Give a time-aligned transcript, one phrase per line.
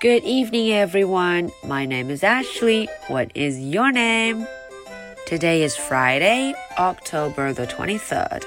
[0.00, 1.50] Good evening, everyone.
[1.64, 2.88] My name is Ashley.
[3.08, 4.46] What is your name?
[5.26, 8.44] Today is Friday, October the 23rd.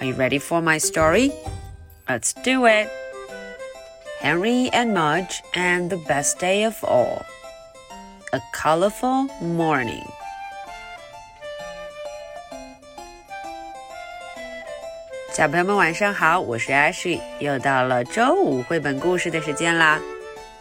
[0.00, 1.32] Are you ready for my story?
[2.08, 2.88] Let's do it.
[4.20, 7.24] Henry and Mudge and the best day of all.
[8.32, 10.06] A colorful morning.
[15.32, 19.98] 小朋友们晚上好，我是 Ashley，又到了周五绘本故事的时间啦。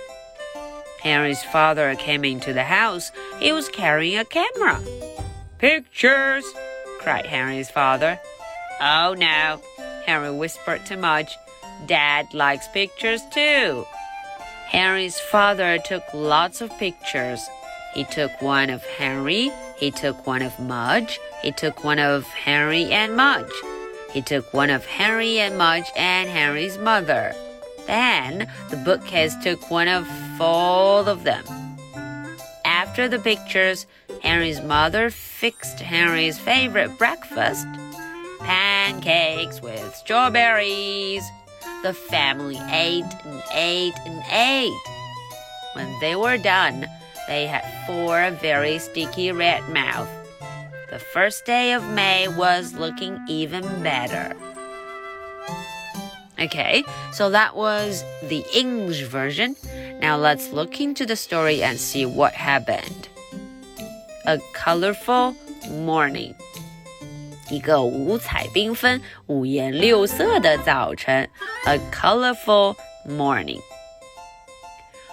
[1.08, 3.14] Henry's father came into the house.
[3.40, 4.82] He was carrying a camera.
[5.58, 6.44] Pictures!
[7.00, 8.20] cried Henry's father.
[8.82, 9.62] Oh no,
[10.06, 11.38] Henry whispered to Mudge.
[11.86, 13.86] Dad likes pictures too.
[14.66, 17.48] Henry's father took lots of pictures.
[17.94, 22.84] He took one of Henry, he took one of Mudge, he took one of Henry
[22.92, 23.54] and Mudge.
[24.12, 27.34] He took one of Henry and Mudge and Henry's mother.
[27.88, 30.08] Then the bookcase took one of
[30.40, 31.44] all of them.
[32.66, 33.88] After the pictures,
[34.22, 37.66] Henry's mother fixed Henry's favorite breakfast
[38.40, 41.24] pancakes with strawberries.
[41.84, 44.74] The family ate and ate and ate.
[45.74, 46.88] When they were done,
[47.28, 50.10] they had four very sticky red mouths.
[50.90, 54.36] The first day of May was looking even better.
[56.39, 56.83] Okay,
[57.13, 59.55] so that was the English version.
[60.01, 63.09] Now let's look into the story and see what happened.
[64.27, 65.35] A colorful
[65.71, 66.35] morning.
[67.51, 71.29] 一个五彩缤纷、五颜六色的早晨，
[71.67, 72.77] a colorful
[73.07, 73.61] morning.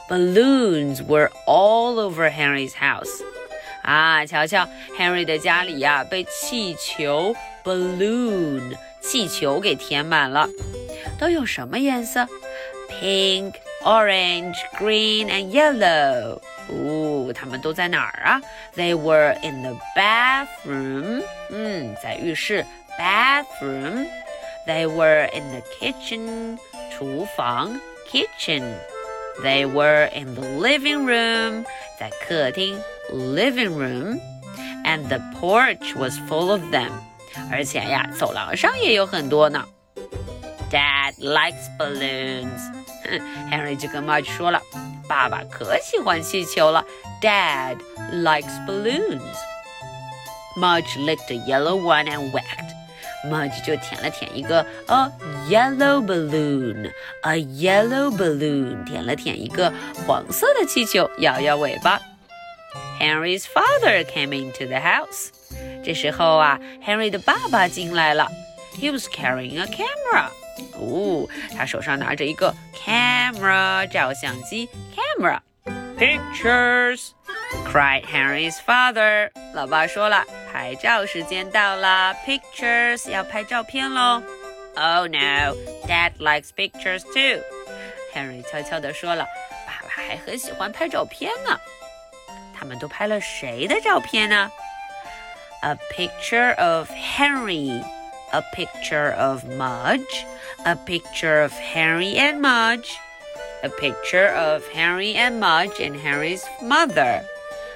[0.09, 3.21] Balloons were all over Henry's house.
[3.83, 4.67] 啊，瞧瞧，
[4.97, 10.47] Henry 的家里呀、啊，被气球 balloon 气球给填满了。
[11.19, 12.27] 都有什么颜色？
[13.01, 16.39] Pink, orange, green, and yellow.
[16.69, 18.41] 哦，它们都在哪儿啊？
[18.75, 21.23] They were in the bathroom.
[21.49, 22.65] 嗯，在浴室
[22.97, 24.07] bathroom.
[24.67, 26.57] They were in the kitchen.
[26.91, 28.63] 厨房 kitchen.
[29.41, 31.65] They were in the living room.
[31.99, 32.79] 在客厅
[33.11, 34.19] living room.
[34.83, 36.91] And the porch was full of them.
[37.51, 39.63] 而且呀，走廊上也有很多呢。
[40.71, 41.02] Dad
[41.32, 42.60] likes balloons。
[43.50, 44.60] Henry 就跟 Mudge 说了，
[45.08, 46.84] 爸爸可喜欢气球了。
[47.20, 47.78] Dad
[48.12, 49.20] likes balloons。
[50.56, 52.72] Mudge licked a yellow one and whacked.
[53.26, 55.10] Mudge 就舔了舔一个 a
[55.48, 56.92] yellow balloon,
[57.22, 59.72] a yellow balloon，舔了舔一个
[60.06, 62.00] 黄色的气球，摇摇尾巴。
[63.00, 65.30] Henry's father came into the house.
[65.82, 68.30] 这时候啊，Henry 的爸爸进来了。
[68.78, 70.28] He was carrying a camera.
[70.84, 75.40] 哦，他手上拿着一个 camera 照相机 camera
[75.96, 77.10] pictures
[77.66, 84.22] cried Henry's father 老爸说了拍照时间到了 pictures 要拍照片喽
[84.76, 85.54] Oh no
[85.86, 87.42] Dad likes pictures too
[88.12, 89.24] Henry 悄悄地说了
[89.66, 91.58] 爸爸还很喜欢拍照片呢
[92.58, 94.50] 他们都拍了谁的照片呢
[95.62, 97.82] A picture of Henry
[98.32, 100.26] a picture of Mudge,
[100.65, 102.97] a picture of Harry and Mudge,
[103.63, 107.23] a picture of Harry and Mudge and Harry's mother,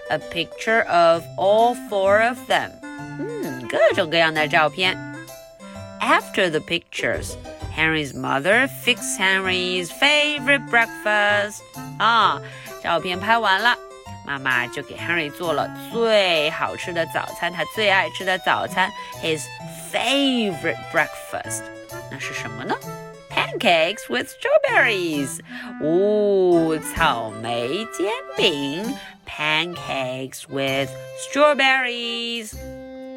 [0.10, 2.72] a picture of all four of them.
[3.18, 3.68] Hmm,
[6.02, 7.38] After the pictures,
[7.72, 11.62] Henry's mother fixed Henry's favorite breakfast.
[11.98, 12.42] 啊，
[12.84, 13.78] 照片拍完了。
[14.26, 18.90] 妈妈就给 Henry 做了最好吃的早餐，他最爱吃的早餐，
[19.22, 19.42] his
[19.92, 21.64] favorite breakfast，
[22.12, 22.76] 那是什么呢
[23.30, 25.40] pancakes with strawberries.
[25.82, 28.96] 哦，草莓煎饼
[29.26, 30.90] pancakes with
[31.32, 32.54] strawberries.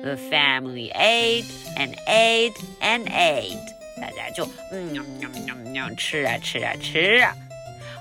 [0.03, 1.45] The family ate
[1.77, 3.59] and ate and ate.
[4.01, 7.35] 大家就嗯喵喵喵喵吃啊吃啊吃啊。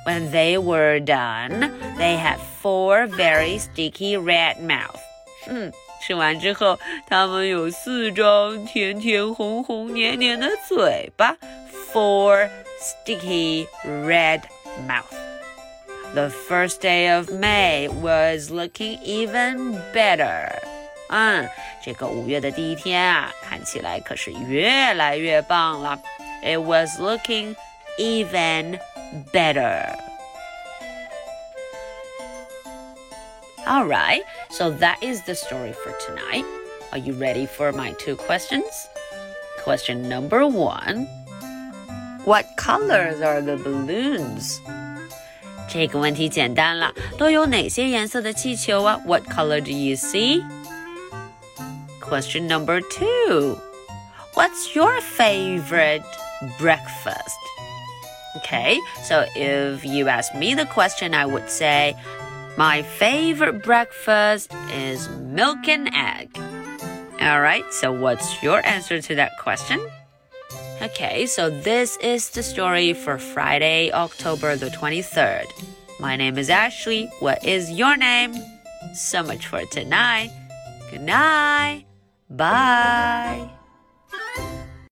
[0.06, 5.00] When they were done, they had four very sticky red mouths.
[5.48, 5.72] 嗯，
[6.02, 11.36] 吃完之后，他们有四张甜甜红红黏黏的嘴巴。
[11.94, 12.50] Four
[12.82, 14.42] sticky red
[14.88, 15.16] mouths.
[16.14, 20.50] The first day of May was looking even better.
[21.10, 21.48] 嗯，
[21.84, 26.00] 这个五月的第一天啊，看起来可是越来越棒了。
[26.44, 27.56] It was looking
[27.98, 28.80] even
[29.32, 29.96] better.
[33.70, 36.46] All right, so that is the story for tonight.
[36.92, 38.88] Are you ready for my two questions?
[39.64, 41.08] Question number one
[42.26, 44.60] What colors are the balloons?
[45.68, 49.02] 这个问题简单了，都有哪些颜色的气球啊？
[49.06, 50.44] What color do you see?
[52.00, 53.58] Question number two
[54.36, 56.04] What's your favorite
[56.60, 57.36] breakfast?
[58.38, 61.96] Okay, so if you ask me the question, I would say,
[62.61, 66.29] my favorite breakfast is milk and egg.
[67.19, 69.81] All right, so what's your answer to that question?
[70.83, 75.47] Okay, so this is the story for Friday, October the 23rd.
[76.01, 77.07] My name is Ashley.
[77.21, 78.35] What is your name?
[78.93, 80.29] So much for tonight.
[80.91, 81.87] Good night.
[82.29, 83.49] Bye.